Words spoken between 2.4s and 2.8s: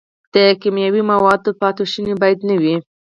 نه وي.